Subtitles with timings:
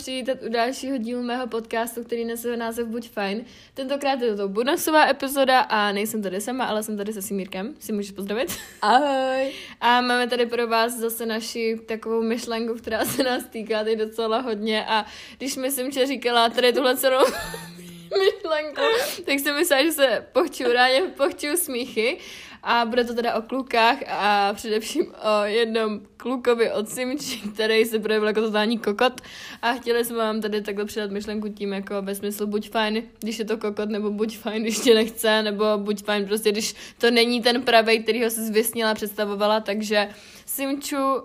[0.00, 3.44] přivítat u dalšího dílu mého podcastu, který nese název Buď fajn.
[3.74, 7.74] Tentokrát je to bonusová epizoda a nejsem tady sama, ale jsem tady se Simírkem.
[7.80, 8.56] Si můžeš pozdravit?
[8.82, 9.52] Ahoj.
[9.80, 14.40] A máme tady pro vás zase naši takovou myšlenku, která se nás týká teď docela
[14.40, 15.06] hodně a
[15.38, 17.24] když mi Simče říkala tady tuhle celou
[18.18, 18.82] myšlenku,
[19.24, 22.18] tak jsem myslela, že se pochču ráně, pochču smíchy
[22.62, 27.98] a bude to teda o klukách a především o jednom klukovi od Simči, který se
[27.98, 29.20] projevil jako totální kokot
[29.62, 33.38] a chtěli jsme vám tady takhle předat myšlenku tím jako ve smyslu buď fajn, když
[33.38, 37.10] je to kokot, nebo buď fajn, když tě nechce, nebo buď fajn prostě, když to
[37.10, 40.08] není ten pravej, který ho se zvysnila, představovala, takže
[40.46, 41.24] Simču, uh,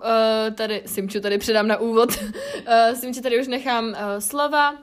[0.54, 2.10] tady, Simču tady předám na úvod.
[2.10, 4.76] Uh, Simči tady už nechám uh, slova, uh,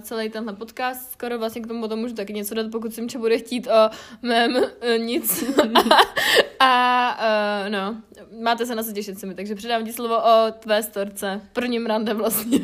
[0.00, 3.38] celý tenhle podcast, skoro vlastně k tomu potom můžu taky něco dát, pokud Simča bude
[3.38, 3.90] chtít o
[4.22, 5.44] mém uh, nic.
[6.60, 7.18] a
[7.64, 7.96] uh, no,
[8.42, 11.40] máte se na co těšit, mi, takže předám ti slovo o tvé storce.
[11.52, 12.58] Prvním rande vlastně.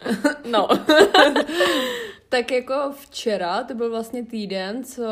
[0.50, 0.68] no.
[2.28, 5.04] tak jako včera, to byl vlastně týden, co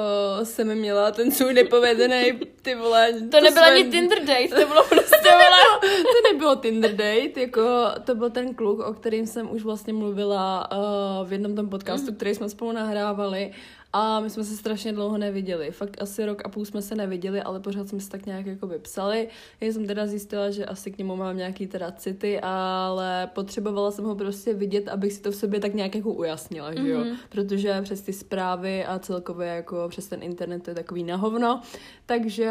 [0.43, 3.13] jsem měla ten svůj nepovedený, ty vole.
[3.13, 5.81] To, to nebyl ani Tinder date, to bylo prostě, vole.
[5.81, 7.63] to nebylo Tinder date, jako
[8.05, 12.11] to byl ten kluk, o kterým jsem už vlastně mluvila uh, v jednom tom podcastu,
[12.11, 12.17] mm.
[12.17, 13.53] který jsme spolu nahrávali
[13.97, 15.71] a my jsme se strašně dlouho neviděli.
[15.71, 18.69] Fakt asi rok a půl jsme se neviděli, ale pořád jsme se tak nějak jako
[18.83, 19.29] psali.
[19.61, 24.05] Já jsem teda zjistila, že asi k němu mám nějaký teda city, ale potřebovala jsem
[24.05, 26.83] ho prostě vidět, abych si to v sobě tak nějak jako ujasnila, mm-hmm.
[26.83, 26.99] že jo?
[26.99, 27.17] Mhm.
[27.29, 31.61] Protože přes ty zprávy a celkově jako přes ten internet to je takový nahovno.
[32.07, 32.51] Takže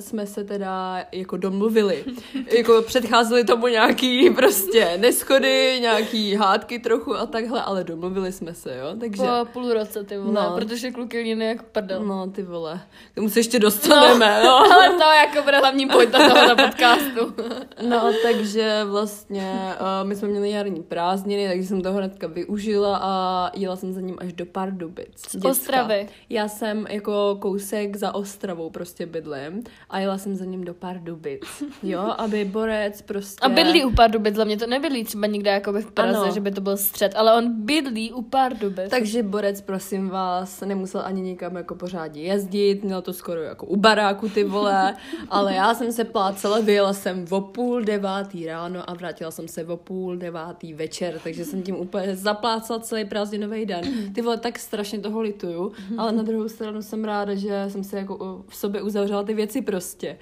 [0.00, 2.04] jsme se teda jako domluvili.
[2.56, 8.76] jako předcházeli tomu nějaký prostě neschody, nějaký hádky trochu a takhle, ale domluvili jsme se,
[8.76, 8.96] jo?
[9.00, 9.22] Takže...
[9.22, 12.04] Po půl roce, ty vole, no, protože že kluky líny jak prdel.
[12.04, 12.80] No, ty vole.
[13.12, 14.44] K tomu se ještě dostaneme, no.
[14.44, 14.72] no.
[14.72, 17.34] Ale to jako bude hlavní pojď toho podcastu.
[17.88, 23.50] no, takže vlastně uh, my jsme měli jarní prázdniny, takže jsem toho hnedka využila a
[23.54, 25.28] jela jsem za ním až do Pardubic.
[25.28, 26.08] Z Ostravy.
[26.28, 31.42] Já jsem jako kousek za Ostravou prostě bydlím a jela jsem za ním do Pardubic.
[31.82, 33.40] Jo, aby Borec prostě...
[33.42, 36.34] A bydlí u Pardubic, mě to nebydlí třeba někde jako v Praze, ano.
[36.34, 38.90] že by to byl střed, ale on bydlí u Pardubic.
[38.90, 43.76] Takže Borec, prosím vás, nemusel ani nikam jako pořádně jezdit, měl to skoro jako u
[43.76, 44.96] baráku ty vole,
[45.28, 49.64] ale já jsem se plácela, vyjela jsem o půl devátý ráno a vrátila jsem se
[49.64, 54.12] o půl devátý večer, takže jsem tím úplně zaplácala celý prázdninový den.
[54.14, 57.98] Ty vole, tak strašně toho lituju, ale na druhou stranu jsem ráda, že jsem se
[57.98, 60.18] jako v sobě uzavřela ty věci prostě.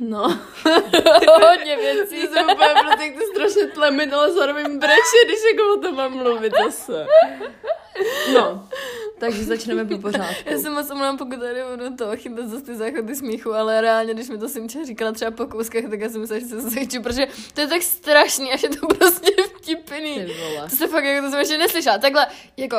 [0.00, 0.22] No.
[1.42, 2.26] Hodně věcí.
[2.26, 6.52] jsem úplně prostě to strašně tlemit, ale zároveň breče, když jako o tom mám mluvit
[6.64, 7.06] zase.
[8.34, 8.68] No,
[9.18, 10.50] takže začneme po pořádku.
[10.50, 14.14] Já jsem moc omlám, pokud tady budu to chytat zase ty záchody smíchu, ale reálně,
[14.14, 17.00] když mi to Simča říkala třeba po kouskách, tak já jsem myslela, že se zase
[17.02, 20.26] protože to je tak strašný, až je to prostě vtipný.
[20.70, 21.98] To se fakt jako to jsem ještě neslyšela.
[21.98, 22.76] Takhle, jako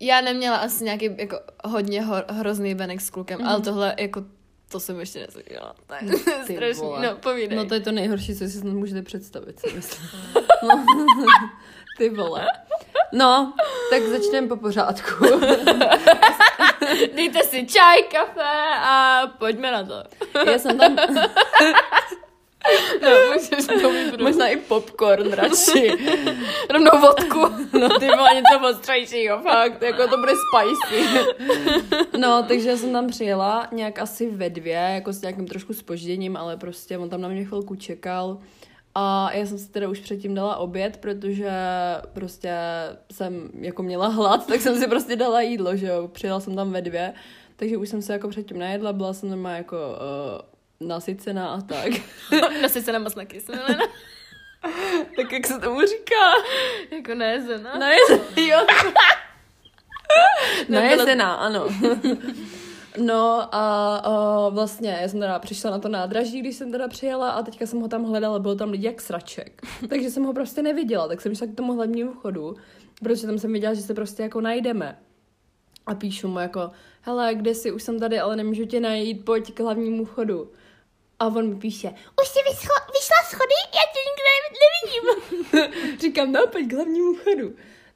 [0.00, 3.46] já neměla asi nějaký jako hodně ho, hrozný venek s klukem, mm.
[3.46, 4.24] ale tohle jako
[4.74, 5.26] to jsem ještě.
[5.32, 6.92] To je strašný.
[7.02, 7.58] No, povídej.
[7.58, 10.10] No to je to nejhorší, co si snad můžete představit, si myslím.
[10.62, 10.84] no.
[11.98, 12.46] Ty vole.
[13.12, 13.52] No,
[13.90, 15.24] tak začneme po pořádku.
[17.14, 20.04] Dejte si čaj, kafe a pojďme na to.
[20.50, 20.96] Já jsem tam...
[23.02, 25.90] No, můžeš to Možná i popcorn radši.
[26.70, 27.40] Rovnou vodku.
[27.78, 31.08] No ty má něco ostrejšího, fakt, jako to bude spicy.
[32.18, 36.56] No, takže jsem tam přijela nějak asi ve dvě, jako s nějakým trošku spožděním, ale
[36.56, 38.38] prostě on tam na mě chvilku čekal.
[38.94, 41.50] A já jsem si teda už předtím dala oběd, protože
[42.12, 42.52] prostě
[43.12, 46.08] jsem jako měla hlad, tak jsem si prostě dala jídlo, že jo.
[46.08, 47.14] Přijela jsem tam ve dvě,
[47.56, 50.53] takže už jsem se jako předtím najedla, byla jsem tam jako uh,
[50.88, 51.92] nasycená a tak.
[52.62, 53.78] nasycená moc nakyslená.
[55.16, 56.24] tak jak se tomu říká?
[56.90, 57.78] Jako najezená.
[57.78, 58.66] Najezená, jo.
[60.68, 61.68] najezená, ano.
[62.98, 67.30] No a o, vlastně já jsem teda přišla na to nádraží, když jsem teda přijela
[67.30, 69.62] a teďka jsem ho tam hledala, byl tam lidi jak sraček.
[69.88, 72.56] Takže jsem ho prostě neviděla, tak jsem šla k tomu hlavnímu vchodu,
[73.02, 74.98] protože tam jsem viděla, že se prostě jako najdeme.
[75.86, 76.70] A píšu mu jako,
[77.00, 80.50] hele, kde jsi, už jsem tady, ale nemůžu tě najít, pojď k hlavnímu vchodu.
[81.24, 81.88] A on mi píše,
[82.22, 84.30] už jsi vyšla, vyšla schody, já tě nikde
[84.64, 85.98] nevidím.
[86.00, 87.54] Říkám, no, pojď k hlavnímu vchodu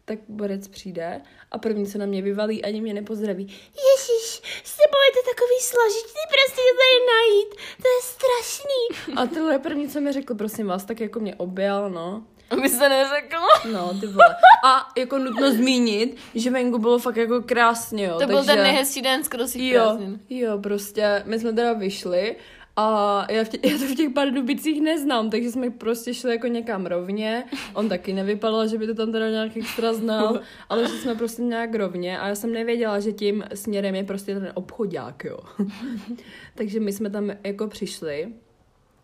[0.09, 1.21] tak borec přijde
[1.51, 3.45] a první se na mě vyvalí, ani mě nepozdraví.
[3.91, 7.51] Ježíš, s tebou je to takový složitý, prostě to tady najít,
[7.83, 9.15] to je strašný.
[9.17, 12.23] A tohle první, co mi řekl, prosím vás, tak jako mě objel, no.
[12.51, 13.37] A mi se neřekl.
[13.73, 14.37] No, ty vole.
[14.65, 18.13] A jako nutno zmínit, že venku bylo fakt jako krásně, jo.
[18.13, 18.33] To takže...
[18.33, 19.99] byl ten nejhezčí den skoro si jo,
[20.31, 22.37] jo, prostě, my jsme teda vyšli
[22.81, 26.47] A já, v tě, já to v těch Pardubicích neznám, takže jsme prostě šli jako
[26.47, 27.45] někam rovně.
[27.75, 31.43] On taky nevypadal, že by to tam teda nějak extra znal, ale že jsme prostě
[31.43, 35.39] nějak rovně a já jsem nevěděla, že tím směrem je prostě ten obchodák, jo.
[36.55, 38.29] takže my jsme tam jako přišli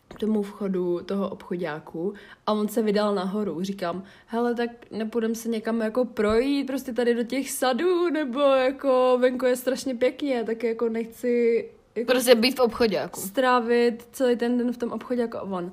[0.08, 2.14] k tomu vchodu toho obchodáku
[2.46, 3.62] a on se vydal nahoru.
[3.62, 9.18] Říkám, hele, tak nepůjdem se někam jako projít prostě tady do těch sadů, nebo jako
[9.20, 11.64] venku je strašně pěkně, tak jako nechci
[11.96, 13.20] jako Prostě být v obchodáku.
[13.20, 15.72] strávit celý ten den v tom obchodáku a on.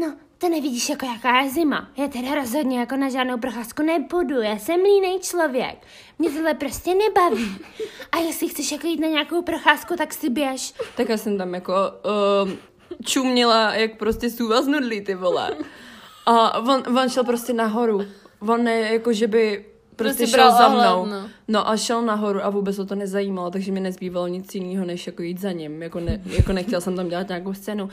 [0.00, 1.88] No, to nevidíš jako jaká je zima.
[1.96, 4.40] Já teda rozhodně jako na žádnou procházku nepůjdu.
[4.40, 5.76] Já jsem línej člověk.
[6.18, 7.56] Mě tohle prostě nebaví.
[8.12, 10.74] A jestli chceš jako jít na nějakou procházku, tak si běž.
[10.96, 11.72] Tak já jsem tam jako
[12.44, 12.58] um,
[13.04, 15.56] čuměla, jak prostě sůva z nudlí, ty vole.
[16.26, 18.00] A on, on šel prostě nahoru.
[18.40, 19.64] On ne, jako že by
[19.96, 21.06] prostě, Prostě šel za ohled, mnou.
[21.06, 21.28] no.
[21.48, 25.06] No a šel nahoru a vůbec ho to nezajímalo, takže mi nezbývalo nic jiného, než
[25.06, 25.82] jako jít za ním.
[25.82, 27.86] Jako, ne, jako nechtěla jsem tam dělat nějakou scénu.
[27.86, 27.92] Ne,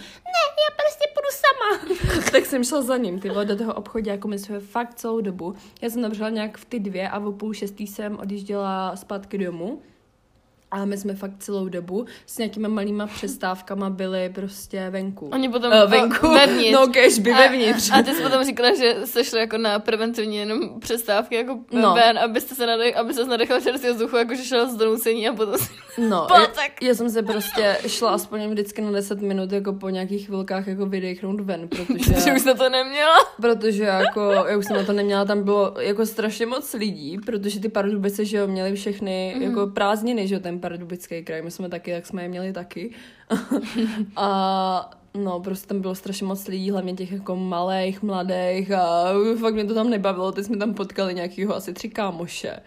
[0.64, 2.24] já prostě půjdu sama.
[2.32, 5.22] tak jsem šla za ním, ty vole, do toho obchodu, jako my jsme fakt celou
[5.22, 5.56] dobu.
[5.82, 9.82] Já jsem přišla nějak v ty dvě a o půl šestý jsem odjížděla zpátky domů.
[10.74, 15.30] A my jsme fakt celou dobu s nějakýma malýma přestávkama byli prostě venku.
[15.34, 16.28] Oni potom Eh, venku.
[16.28, 16.72] o, vevnitř.
[16.72, 17.92] No, kež by vevnitř.
[17.92, 21.60] A, a ty jsi potom říkala, že jste šli jako na preventivní jenom přestávky jako
[21.72, 21.94] No.
[21.94, 25.58] ven, abyste se nadech, aby se nadechal čerstvého vzduchu, jakože šel z donucení a potom
[25.58, 25.70] si...
[26.10, 26.82] No, já, tak.
[26.82, 30.86] já, jsem se prostě šla aspoň vždycky na 10 minut jako po nějakých chvilkách jako
[30.86, 32.14] vydechnout ven, protože...
[32.24, 33.18] Že už na to neměla.
[33.42, 37.60] Protože jako, já už jsem na to neměla, tam bylo jako strašně moc lidí, protože
[37.60, 39.42] ty Pardubice, že jo, měli všechny mm-hmm.
[39.42, 42.96] jako prázdniny, že jo, ten Pardubický kraj, my jsme taky, tak jsme je měli taky.
[44.16, 49.54] a no, prostě tam bylo strašně moc lidí, hlavně těch jako malých, mladých a fakt
[49.54, 52.60] mě to tam nebavilo, teď jsme tam potkali nějakýho asi tři kámoše.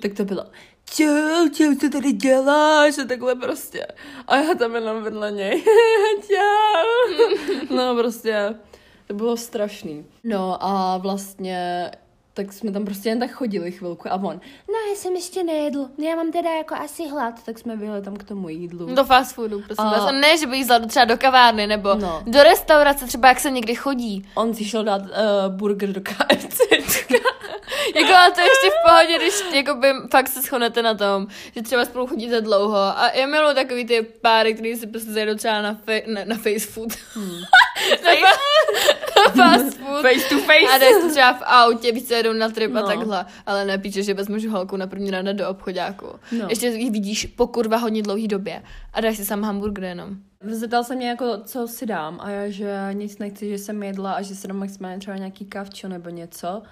[0.00, 0.44] Tak to bylo,
[0.84, 2.98] čau, čau, co tady děláš?
[2.98, 3.86] A takhle prostě.
[4.26, 5.64] A já tam jenom vedle něj.
[6.28, 7.24] čau.
[7.76, 8.54] No prostě,
[9.06, 10.06] to bylo strašný.
[10.24, 11.90] No a vlastně,
[12.38, 15.86] tak jsme tam prostě jen tak chodili chvilku a on, No, já jsem ještě nejedl.
[15.98, 17.34] Já mám teda jako asi hlad.
[17.44, 18.94] tak jsme vyjeli tam k tomu jídlu.
[18.94, 20.08] Do fast foodu, prosím A- vás.
[20.08, 22.22] A ne, že by jízdla třeba do kavárny, nebo No.
[22.26, 24.28] do restaurace, třeba jak se někdy chodí.
[24.34, 25.08] On si šel dát uh,
[25.48, 26.58] burger do KFC.
[27.96, 31.62] Jako, ale to je ještě v pohodě, když jakoby, fakt se shodnete na tom, že
[31.62, 32.76] třeba spolu chodíte dlouho.
[32.76, 36.36] A já miluji takový ty páry, který si prostě zajdou třeba na, fe, na, na
[36.36, 36.88] face food.
[37.14, 37.30] Hmm.
[39.36, 40.02] fast food.
[40.02, 40.68] face to face.
[40.76, 42.86] A si třeba v autě, co jedou na trip a No.
[42.86, 43.26] takhle.
[43.46, 46.06] Ale nepíče, že vezmeš holku na první ráno do obchodáku.
[46.38, 46.46] No.
[46.48, 48.62] Ještě ji vidíš po kurva hodně dlouhý době.
[48.92, 50.16] A dáš si sám hamburger jenom.
[50.42, 54.12] Zeptal se mě jako, co si dám a já, že nic nechci, že jsem jedla
[54.12, 56.62] a že si dám maximálně třeba nějaký kavčo nebo něco.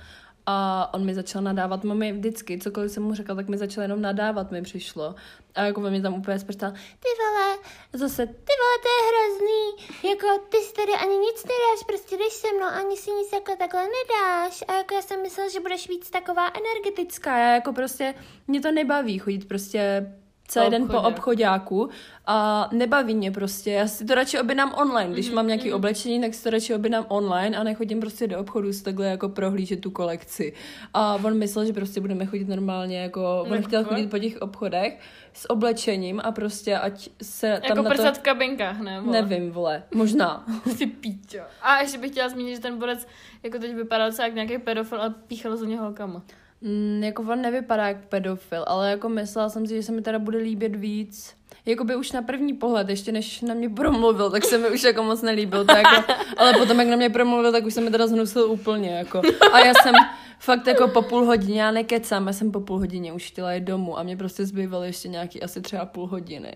[0.46, 4.00] A on mi začal nadávat, mami vždycky, cokoliv jsem mu řekla, tak mi začal jenom
[4.00, 5.14] nadávat, mi přišlo.
[5.54, 7.58] A jako mě tam úplně sprtal, Ty vole,
[7.93, 9.64] zase, ty vole, to je hrozný.
[10.10, 13.56] Jako, ty si tady ani nic nedáš, prostě jdeš se mnou, ani si nic jako
[13.56, 14.64] takhle nedáš.
[14.69, 17.38] A jako já jsem myslela, že budeš víc taková energetická.
[17.38, 18.14] já jako prostě,
[18.46, 20.12] mě to nebaví chodit prostě
[20.48, 21.88] celý den po obchodáku
[22.26, 26.34] a nebaví mě prostě, já si to radši objednám online, když mám nějaký oblečení, tak
[26.34, 29.90] si to radši objednám online a nechodím prostě do obchodu si takhle jako prohlížet tu
[29.90, 30.52] kolekci.
[30.94, 35.00] A on myslel, že prostě budeme chodit normálně, jako, on chtěl chodit po těch obchodech
[35.32, 38.20] s oblečením a prostě ať se tam Jako prsat to...
[38.20, 39.00] v kabinkách, ne?
[39.00, 39.22] vole?
[39.22, 40.47] Nevím, vole, možná.
[40.78, 41.38] Ty píčo.
[41.62, 43.06] A ještě bych chtěla zmínit, že ten borec
[43.42, 46.23] jako teď vypadal docela jak nějaký pedofil a píchal za něho holkama.
[46.60, 50.18] Mm, jako on nevypadá jak pedofil, ale jako myslela jsem si, že se mi teda
[50.18, 51.34] bude líbit víc.
[51.66, 55.02] Jakoby už na první pohled, ještě než na mě promluvil, tak se mi už jako
[55.02, 55.64] moc nelíbil.
[55.64, 58.90] Tak jako, ale potom, jak na mě promluvil, tak už se mi teda zhnusil úplně.
[58.90, 59.22] Jako.
[59.52, 59.94] A já jsem
[60.38, 63.64] fakt jako po půl hodině, já nekecám, já jsem po půl hodině už chtěla jít
[63.64, 66.52] domů a mě prostě zbývaly ještě nějaký asi třeba půl hodiny.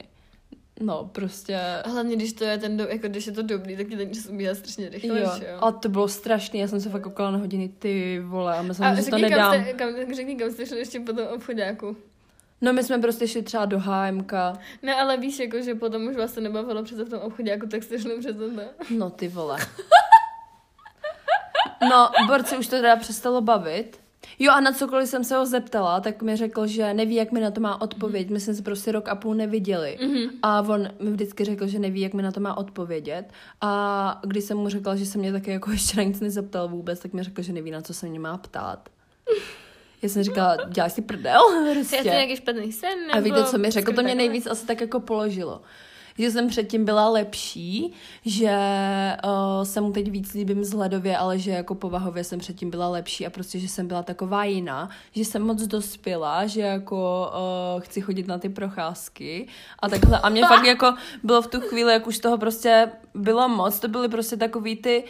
[0.81, 1.59] No, prostě...
[1.85, 4.27] A hlavně, když to je ten, do, jako když je to dobrý, tak ten čas
[4.27, 7.69] ubíhá strašně rychle, Jo, a to bylo strašný, já jsem se fakt koukala na hodiny,
[7.79, 9.55] ty vole, a myslím, A že to kam nedám.
[9.65, 11.97] jste, kam, řekni, kam jste šli ještě po tom obchodáku.
[12.61, 14.33] No my jsme prostě šli třeba do HMK,
[14.83, 17.83] Ne, ale víš, jako, že potom už vás to nebavilo přece v tom obchodáku, tak
[17.83, 18.61] jste šli přece to.
[18.91, 19.59] No ty vole.
[21.91, 24.00] No, borci už to teda přestalo bavit.
[24.39, 27.41] Jo a na cokoliv jsem se ho zeptala, tak mi řekl, že neví, jak mi
[27.41, 28.31] na to má odpovědět.
[28.31, 29.99] My jsme se prostě rok a půl neviděli.
[30.03, 30.31] Mm-hmm.
[30.43, 33.25] A on mi vždycky řekl, že neví, jak mi na to má odpovědět.
[33.61, 37.01] A když jsem mu řekla, že se mě taky jako ještě na nic nezeptal vůbec,
[37.01, 38.89] tak mi řekl, že neví, na co se mě má ptát.
[40.03, 41.41] Já jsem říkala, děláš si prdel?
[41.69, 42.09] Je to Prostě.
[42.09, 42.99] nějaký špatný sen?
[43.07, 43.93] Nebo A víte, co mi řekl?
[43.93, 45.63] To mě nejvíc asi tak jako položilo.
[46.21, 47.93] Že jsem předtím byla lepší,
[48.25, 48.57] že
[49.25, 53.27] uh, se mu teď víc líbím vzhledově, ale že jako povahově jsem předtím byla lepší
[53.27, 57.33] a prostě, že jsem byla taková jiná, že jsem moc dospěla, že jako
[57.75, 59.49] uh, chci chodit na ty procházky
[59.79, 60.19] a takhle.
[60.19, 63.89] A mě fakt jako bylo v tu chvíli, jak už toho prostě bylo moc, to
[63.89, 65.05] byly prostě takový ty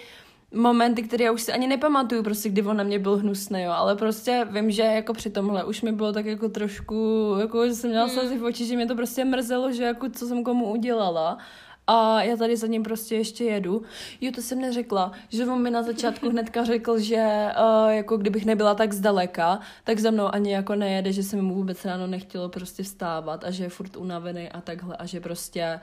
[0.55, 3.71] momenty, které já už si ani nepamatuju, prostě kdy on na mě byl hnusný, jo,
[3.73, 7.75] ale prostě vím, že jako při tomhle už mi bylo tak jako trošku, jako že
[7.75, 8.15] jsem měla Hmm.
[8.15, 11.39] slzy v oči, že mě to prostě mrzelo, že jako co jsem komu udělala.
[11.87, 13.83] A já tady za ním prostě ještě jedu.
[14.21, 17.49] Jo, to jsem neřekla, že on mi na začátku hnedka řekl, že
[17.85, 21.43] uh, jako kdybych nebyla tak zdaleka, tak za mnou ani jako nejede, že se mi
[21.43, 25.81] vůbec ráno nechtělo prostě vstávat a že je furt unavený a takhle a že prostě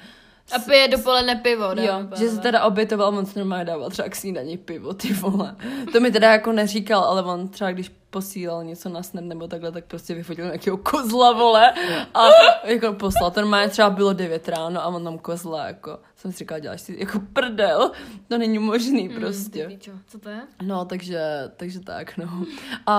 [0.56, 4.16] A pije dopoledne pivo, dámy Jo, že se teda obětoval moc normálně dávat třeba k
[4.16, 5.56] snídaní pivo, ty vole.
[5.94, 9.72] To mi teda jako neříkal, ale on třeba když posílal něco na snap nebo takhle,
[9.72, 11.74] tak prostě vyfotil nějakého kozla, vole.
[12.14, 12.28] A
[12.64, 16.00] jako poslal, to normálně třeba bylo 9 ráno a on tam kozla, jako.
[16.16, 17.92] Jsem si říkala, děláš si jako prdel,
[18.28, 19.66] to není možný prostě.
[19.68, 20.42] Ty píčo, co to je?
[20.62, 21.22] No, takže,
[21.58, 22.46] takže tak, no.
[22.86, 22.98] A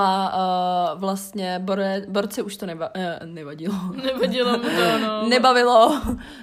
[0.93, 3.75] uh, vlastně Bore, Borce už to neva, eh, nevadilo.
[4.05, 5.29] Nevadilo mu to, no.
[5.29, 6.01] Nebavilo.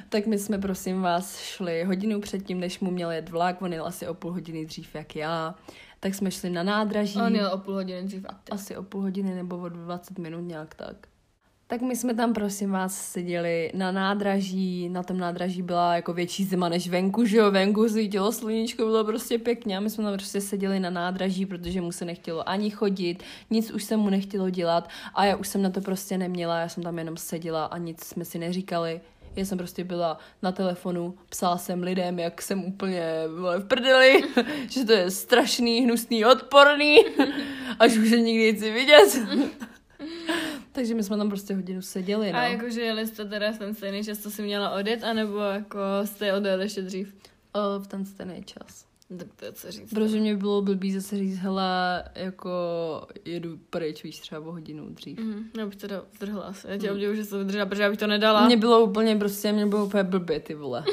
[0.09, 3.85] tak my jsme, prosím vás, šli hodinu předtím, než mu měl jet vlak, on jel
[3.85, 5.55] asi o půl hodiny dřív, jak já.
[5.99, 7.19] Tak jsme šli na nádraží.
[7.19, 8.25] On jel o půl hodiny dřív.
[8.51, 11.07] Asi o půl hodiny nebo o 20 minut nějak tak.
[11.67, 16.43] Tak my jsme tam, prosím vás, seděli na nádraží, na tom nádraží byla jako větší
[16.43, 20.13] zima než venku, že jo, venku svítilo sluníčko, bylo prostě pěkně a my jsme tam
[20.13, 24.49] prostě seděli na nádraží, protože mu se nechtělo ani chodit, nic už se mu nechtělo
[24.49, 27.77] dělat a já už jsem na to prostě neměla, já jsem tam jenom seděla a
[27.77, 29.01] nic jsme si neříkali.
[29.35, 33.03] Já jsem prostě byla na telefonu, psala jsem lidem, jak jsem úplně
[33.39, 34.21] vole, v prdeli,
[34.69, 36.97] že to je strašný, hnusný, odporný,
[37.79, 39.19] až už je nikdy nechci vidět.
[40.71, 42.39] Takže my jsme tam prostě hodinu seděli, no.
[42.39, 45.79] A jakože jeli jste teda v ten stejný čas, co jsi měla odjet, anebo jako
[46.05, 47.15] jste odjeli ještě dřív?
[47.53, 48.85] O, v ten stejný čas.
[49.17, 49.93] Tak to je co říct.
[49.93, 52.51] Protože mě bylo blbý zase říct, hele, jako
[53.25, 55.19] jedu pryč, víš, třeba o hodinu dřív.
[55.19, 56.67] Mhm, já bych teda zdrhla asi.
[56.69, 58.45] Já tě obdivuji, že to vydržela, protože já bych to nedala.
[58.45, 60.83] Mně bylo úplně prostě, mě bylo úplně blbě, ty vole.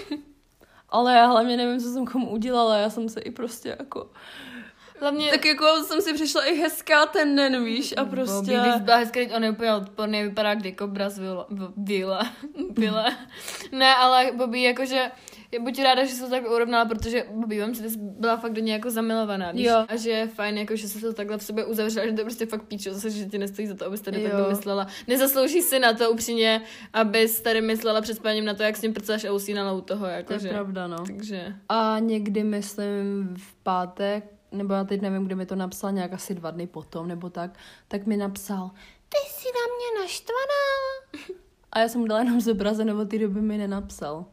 [0.88, 4.10] Ale já hlavně nevím, co jsem komu udělala, já jsem se i prostě jako...
[5.02, 8.34] Hlavně, Tak jako jsem si přišla i hezká ten den, víš, a prostě...
[8.52, 11.46] Bobby, když byla hezká, teď on je úplně odporný, vypadá jako kobra z Vila.
[11.76, 12.22] Vila.
[12.76, 13.06] Vila.
[13.72, 15.10] ne, ale Bobby, jakože,
[15.52, 18.36] je buď ráda, že se to tak urovnala, protože Bobby, vám si ty jsi byla
[18.36, 19.66] fakt do něj jako zamilovaná, víš?
[19.66, 19.84] Jo.
[19.88, 22.24] A že je fajn, jako, že se to takhle v sobě uzavřela, že to je
[22.24, 24.28] prostě fakt píčo, zase, že ti nestojí za to, abys tady Jo.
[24.30, 24.86] takhle myslela.
[25.08, 28.92] Nezaslouží si na to upřímně, abys tady myslela před spaním na to, jak s ním
[28.94, 30.48] prcáš a usínala u toho, To jakože.
[30.48, 30.96] je pravda, no.
[31.06, 31.54] Takže...
[31.68, 36.34] A někdy, myslím, v pátek, nebo já teď nevím, kde mi to napsal, nějak asi
[36.34, 37.50] dva dny potom, nebo tak,
[37.88, 38.70] tak mi napsal,
[39.08, 41.36] ty jsi na mě naštvaná.
[41.72, 44.24] A já jsem mu dala jenom zobrazen, od té doby mi nenapsal.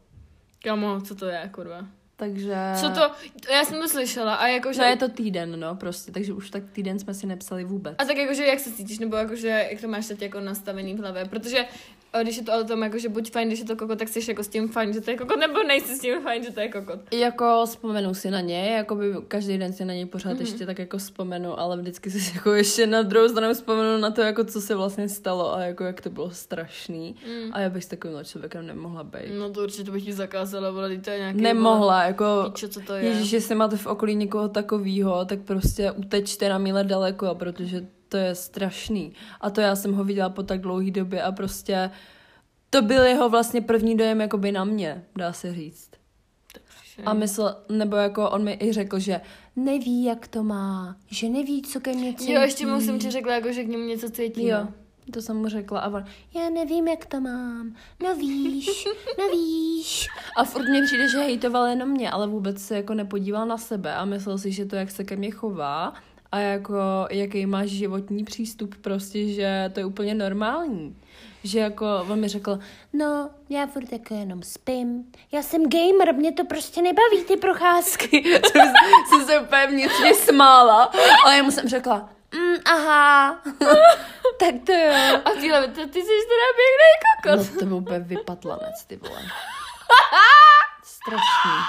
[0.62, 1.86] Kamo, co to je, kurva?
[2.16, 2.56] Takže...
[2.80, 3.10] Co to?
[3.52, 4.80] Já jsem to slyšela a jakože...
[4.80, 7.94] No je to týden, no, prostě, takže už tak týden jsme si nepsali vůbec.
[7.98, 10.98] A tak jakože jak se cítíš, nebo jakože jak to máš teď jako nastavený v
[10.98, 11.64] hlavě, protože
[12.12, 14.20] a když je to o tom, jakože buď fajn, když je to kokot, tak jsi
[14.28, 16.60] jako s tím fajn, že to je kokot, nebo nejsi s tím fajn, že to
[16.60, 17.00] je kokot.
[17.12, 20.40] Jako vzpomenu si na něj, jako by každý den si na něj pořád mm-hmm.
[20.40, 24.20] ještě tak jako vzpomenu, ale vždycky si jako ještě na druhou stranu vzpomenu na to,
[24.20, 27.16] jako co se vlastně stalo a jako jak to bylo strašný.
[27.26, 27.50] Mm.
[27.52, 29.38] A já bych s takovým člověkem nemohla být.
[29.38, 31.40] No to určitě bych ti zakázala, teď to je nějaký...
[31.40, 32.24] Nemohla, jako...
[32.24, 33.04] Vole, píčo, co to je.
[33.04, 38.16] Ježíš, jestli máte v okolí někoho takového, tak prostě utečte na míle daleko, protože to
[38.16, 39.12] je strašný.
[39.40, 41.90] A to já jsem ho viděla po tak dlouhé době a prostě
[42.70, 45.90] to byl jeho vlastně první dojem jakoby na mě, dá se říct.
[47.06, 49.20] A myslel, nebo jako on mi i řekl, že
[49.56, 52.32] neví, jak to má, že neví, co ke mně cítí.
[52.32, 54.48] Jo, ještě musím ti řekla, jako, že k němu něco cítím.
[54.48, 54.68] Jo,
[55.12, 58.88] to jsem mu řekla a on, já nevím, jak to mám, no víš,
[59.18, 60.08] no víš.
[60.36, 63.94] A furt mě přijde, že hejtoval jenom mě, ale vůbec se jako nepodíval na sebe
[63.94, 65.94] a myslel si, že to, jak se ke mně chová
[66.32, 66.76] a jako
[67.10, 70.96] jaký máš životní přístup, prostě, že to je úplně normální.
[71.44, 72.58] Že jako on mi řekl,
[72.92, 75.04] No, já furt jako jenom spím.
[75.32, 78.38] Já jsem gamer, mě to prostě nebaví ty procházky.
[78.52, 78.72] jsem,
[79.08, 80.92] jsem se úplně vnitřně smála,
[81.24, 83.42] ale já mu jsem řekla, mm, aha,
[84.38, 85.20] tak to jo.
[85.24, 86.90] A ty, ty jsi teda pěkný
[87.22, 87.54] kokot.
[87.54, 89.22] No to byl úplně vypatlanec, ty vole.
[91.10, 91.60] Strašný.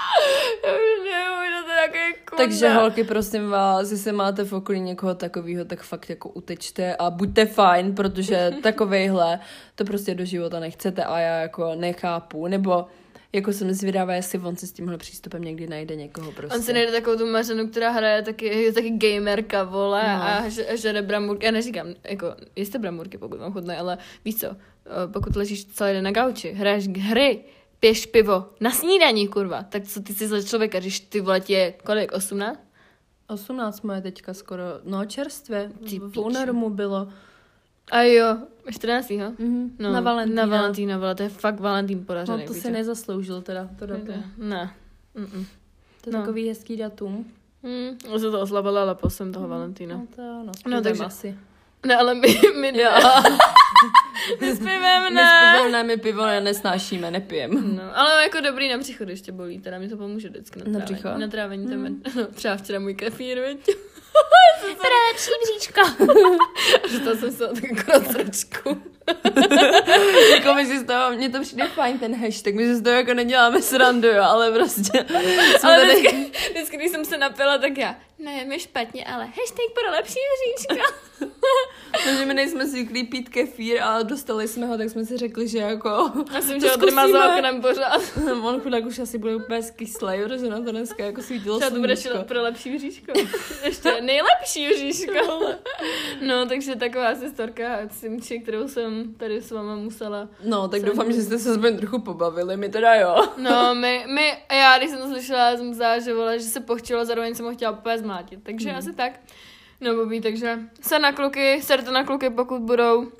[0.66, 2.44] Já už nemůžu, to je takový kunda.
[2.44, 7.10] Takže holky, prosím vás, jestli máte v okolí někoho takového, tak fakt jako utečte a
[7.10, 9.38] buďte fajn, protože takovejhle
[9.74, 12.86] to prostě do života nechcete a já jako nechápu, nebo
[13.32, 16.56] jako jsem zvědavá, jestli on si s tímhle přístupem někdy najde někoho prostě.
[16.56, 20.22] On si najde takovou tu mařenu, která hraje taky, je taky gamerka, vole, No.
[20.22, 21.46] a že- žere bramurky.
[21.46, 25.92] Já neříkám, jako, jste bramurky, pokud vám chutné, ale víš co, eh, pokud ležíš celý
[25.92, 27.40] den na gauči, hraješ hry,
[27.82, 29.62] piješ pivo na snídaní, kurva.
[29.62, 32.60] Tak co ty jsi za člověka, když ty vole je kolik, 18?
[33.26, 37.08] 18 moje teďka skoro, no čerstvě, Ty v únoru mu bylo.
[37.90, 38.36] A jo,
[38.70, 39.10] 14.
[39.38, 39.76] Mhm.
[39.78, 40.46] No, na Valentína.
[40.46, 42.46] Na Valentína, vole, to je fakt Valentín No podařený.
[42.46, 42.74] to víš si co?
[42.74, 44.22] nezasloužil teda, to dobře.
[44.38, 44.74] Ne.
[45.16, 45.46] Mm-mm.
[46.00, 46.20] To je No.
[46.20, 47.26] takový hezký datum.
[47.62, 49.96] Hmm, já se to oslavila, ale posem toho Valentína.
[49.96, 51.38] No to ano, No, takže- asi.
[51.86, 52.90] Ne, ale my, my Jo.
[54.40, 55.52] my s pivem My s ne.
[55.56, 57.76] pivem ne, my pivo ne, nesnášíme, nepijem.
[57.76, 60.64] No, ale jako dobrý na břicho, když tě bolí, teda mi to pomůže vždycky na
[60.64, 60.94] Na trávení.
[60.94, 61.18] břicho?
[61.18, 62.02] Na trávení, to Hmm.
[62.16, 63.76] no, třeba včera můj kefír, viď?
[65.12, 66.04] Lepší bříčko.
[66.92, 68.82] Dostala jsem se tak akorát srčku.
[70.34, 72.96] jako my si z toho, mně to přijde fajn ten hashtag, my si z toho
[72.96, 75.04] jako neděláme srandu, jo, ale prostě
[75.62, 75.94] Ale tady...
[76.00, 80.20] vždycky, vždycky, když jsem se napila, tak já, ne, je špatně, ale hashtag pro lepší
[80.42, 80.84] říčka.
[82.04, 85.58] Takže my nejsme zvyklí pít kefír a dostali jsme ho, tak jsme si řekli, že
[85.58, 86.12] jako...
[86.34, 88.02] Myslím, že ho má za oknem pořád.
[88.42, 91.80] On chudák už asi bude úplně kyslej, protože na to dneska jako svítilo Třeba to
[91.80, 93.12] bude pro lepší říško.
[93.64, 95.40] Ještě nejlepší říško.
[96.20, 100.28] No, takže taková asi storka Simči, kterou jsem tady s váma musela.
[100.44, 103.16] No, tak Jsem- doufám, že jste se aspoň trochu pobavili, my teda jo.
[103.36, 107.04] No, my, my, já, když jsem to slyšela, jsem myslela, že, vole, že se pochčilo,
[107.04, 108.40] zároveň jsem ho chtěla úplně zmlátit.
[108.42, 108.78] Takže Hmm.
[108.78, 109.12] asi tak.
[109.80, 113.12] No, Bobí, takže se na kluky, serte na kluky, pokud budou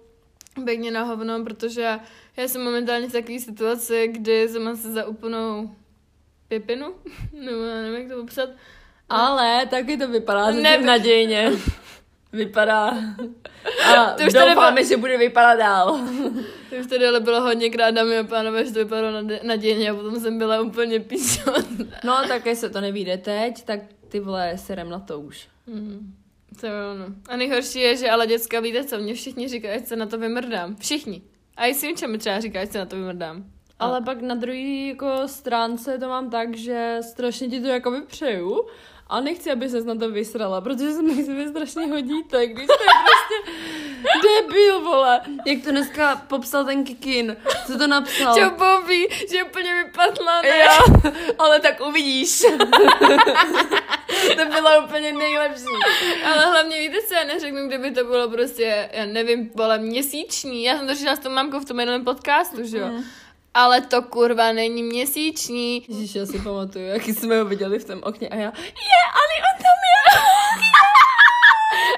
[0.64, 1.98] pěkně na hovno, protože
[2.36, 5.70] já jsem momentálně v takové situaci, kdy jsem asi za úplnou
[6.48, 6.94] pipinu,
[7.32, 8.48] nebo já nevím, jak to popsat.
[9.08, 11.50] Ale taky to vypadá Ne- zatím nadějně.
[12.32, 12.94] Vypadá.
[13.86, 16.00] A To už tady doufáme, že bude vypadat dál.
[16.70, 20.20] To už tady ale bylo hodněkrát, dámy a pánové, že to vypadalo nadějně a potom
[20.20, 21.64] jsem byla úplně píšot.
[22.04, 23.80] No, také se to nevíde teď, tak
[24.12, 25.48] ty vole, serem na to už.
[25.66, 26.14] Mm.
[26.60, 27.04] To je ono.
[27.28, 30.18] A nejhorší je, že ale děcka, víte co, mě všichni říkají, ať se na to
[30.18, 30.76] vymrdám.
[30.76, 31.22] Všichni.
[31.56, 33.44] A i svým mi třeba říkají, ať se na to vymrdám.
[33.78, 38.66] Ale pak na druhé jako stránce to mám tak, že strašně ti to jako přeju
[39.06, 42.66] a nechci, aby ses na to vysrala, protože se mi sebe strašně hodí tak, když
[42.66, 43.60] to je prostě
[44.42, 45.20] debil, vole.
[45.46, 48.34] Jak to dneska popsal ten Kikin, co to napsal?
[48.34, 50.58] Čo Bobby, že úplně vypadla, ne?
[50.58, 52.42] Jo, ale tak uvidíš.
[54.36, 55.64] to bylo úplně nejlepší.
[56.24, 60.64] Ale hlavně víte co, já neřeknu, kdyby to bylo prostě, já nevím, vole, měsíční.
[60.64, 62.86] Já jsem to řešila s tou mamkou v tom minulém podcastu, že jo?
[62.86, 63.04] Mm.
[63.54, 65.84] Ale to kurva není měsíční.
[65.88, 69.42] Ježíš, já si pamatuju, jaký jsme ho viděli v tom okně a já, je, Ali,
[69.52, 70.22] on tam je.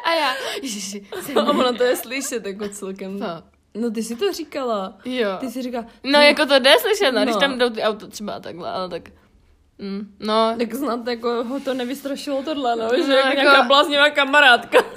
[0.04, 1.38] A já, ježiši, jsem...
[1.38, 3.18] A ono to je slyšet jako celkem.
[3.18, 3.44] Fakt.
[3.74, 4.98] No ty si to říkala.
[5.04, 5.28] Jo.
[5.40, 7.40] Ty si říkala, No, jako to jde slyšet, no, když No.
[7.40, 9.02] tam jdou ty auto třeba takhle, ale tak...
[9.78, 13.62] Mm, no, tak snad jako ho to nevystrašilo tohle, no, že No, jako jako- nějaká
[13.62, 14.78] bláznivá kamarádka.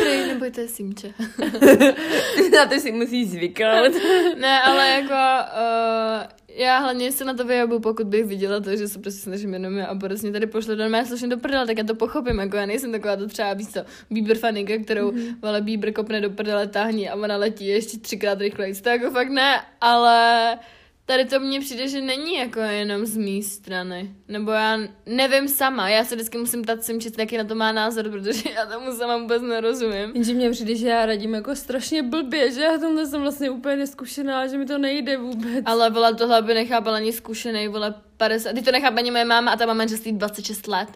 [0.00, 1.14] prej, nebojte, Simče.
[2.56, 3.92] Na to si musíš zvyknout.
[4.40, 5.14] ne, ale jako...
[5.14, 9.52] Uh, já hlavně se na to vyjabu, pokud bych viděla to, že se prostě snažím
[9.52, 11.94] jenom já a Boris mě tady pošle do mé slušně do prdele, tak já to
[11.94, 15.36] pochopím, jako já nejsem taková to třeba, víš co, Bieber faninka, kterou mm-hmm.
[15.42, 18.74] vale Bieber kopne do prdele, táhní a ona letí ještě třikrát rychleji.
[18.74, 20.58] To jako fakt ne, ale
[21.06, 24.14] tady to mně přijde, že není jako jenom z mé strany.
[24.28, 28.10] Nebo já nevím sama, já se vždycky musím ptát Simčic, jaký na to má názor,
[28.10, 30.10] protože já tomu sama vůbec nerozumím.
[30.14, 33.76] Jenže mně přijde, že já radím jako strašně blbě, že já tomhle jsem vlastně úplně
[33.76, 35.64] neskušená, že mi to nejde vůbec.
[35.66, 38.52] Ale vole, tohle by nechápala ani zkušený, vole, 50.
[38.52, 40.88] Ty to nechápe ani moje máma a ta má manželství 26 let.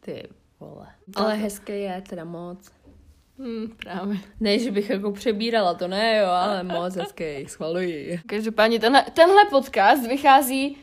[0.00, 0.28] Ty
[0.60, 0.86] vole.
[1.14, 2.58] Ale hezké je teda moc.
[3.38, 4.16] Hmm, právě.
[4.40, 8.20] Ne, že bych jako přebírala, to ne, jo, ale moc hezký, schvaluji.
[8.26, 10.78] Každopádně tenhle, tenhle podcast vychází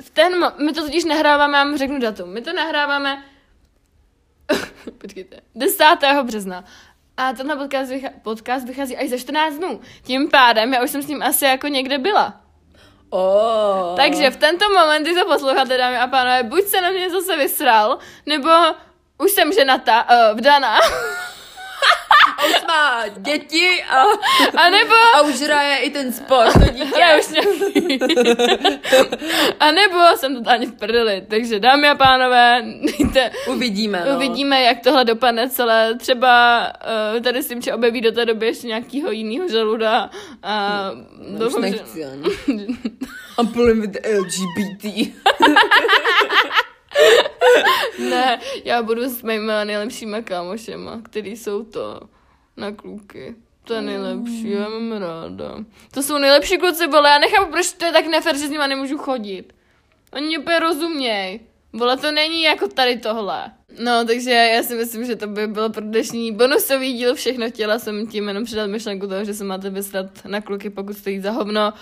[0.00, 3.24] v ten, my to totiž nahráváme, já vám řeknu datum, my to nahráváme,
[4.98, 5.84] počkejte, 10.
[6.22, 6.64] března.
[7.16, 9.80] A tenhle podcast, vychá, podcast vychází až za 14 dnů.
[10.02, 12.40] Tím pádem, já už jsem s ním asi jako někde byla.
[13.10, 13.96] Oh.
[13.96, 17.36] Takže v tento moment, kdy to posloucháte, dámy a pánové, buď se na mě zase
[17.36, 18.50] vysral, nebo
[19.18, 20.78] už jsem ženata, uh, vdaná,
[22.48, 24.02] už má děti a,
[24.62, 24.94] a nebo...
[25.14, 27.00] a už hraje i ten sport, to dítě.
[27.00, 27.26] Já už.
[29.60, 31.22] A nebo jsem totálně v prdeli.
[31.28, 32.62] Takže dámy a pánové,
[32.98, 34.16] dejte, Uvidíme, no.
[34.16, 35.94] uvidíme, jak tohle dopadne celé.
[35.94, 36.66] Třeba
[37.14, 40.10] uh, tady Simče objeví do té doby ještě nějakýho jiného žaluda.
[40.42, 40.90] A
[41.28, 41.70] No, doufám, že...
[41.70, 42.04] nechci
[43.52, 44.84] pulling with the LGBT.
[47.98, 52.00] Ne, já budu s mýma nejlepšíma kámošema, který jsou to
[52.56, 53.34] na kluky.
[53.64, 55.64] To je nejlepší, já mám ráda.
[55.90, 58.66] To jsou nejlepší kluci, vole, já nechápu, proč to je tak nefér, že s nima
[58.66, 59.52] nemůžu chodit.
[60.12, 61.40] Oni mě úplně rozuměj.
[61.72, 63.52] Vole, to není jako tady tohle.
[63.80, 67.14] No, takže já si myslím, že to by bylo pro dnešní bonusový díl.
[67.14, 70.96] Všechno chtěla jsem tím jenom předat myšlenku toho, že se máte vysrat na kluky, pokud
[70.96, 71.72] stojí za hovno.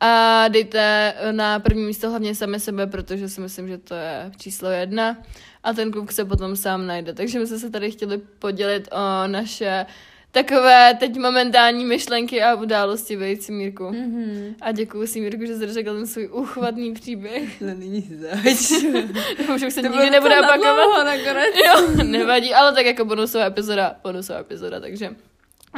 [0.00, 4.70] A dejte na první místo hlavně sami sebe, protože si myslím, že to je číslo
[4.70, 5.16] jedna.
[5.62, 7.14] A ten kluk se potom sám najde.
[7.14, 9.86] Takže my jsme se tady chtěli podělit o naše
[10.32, 13.84] takové teď momentální myšlenky a události vejci Mírku.
[13.84, 14.54] Mm-hmm.
[14.60, 17.42] A děkuji si Mírku, že jsi řekl ten svůj uchvatný příběh.
[17.58, 18.82] To není zač.
[19.38, 21.04] Doufám, už se nikdy nebude opakovat.
[21.04, 21.54] nakonec.
[21.66, 25.10] Jo, nevadí, ale tak jako bonusová epizoda, bonusová epizoda, takže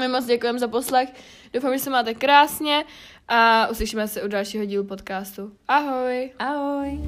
[0.01, 1.09] my moc děkujeme za poslech.
[1.53, 2.85] Doufám, že se máte krásně
[3.29, 5.53] a uslyšíme se u dalšího dílu podcastu.
[5.69, 6.31] Ahoj!
[6.39, 6.99] Ahoj.